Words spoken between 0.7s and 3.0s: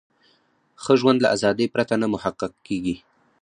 ښه ژوند له ازادۍ پرته نه محقق کیږي.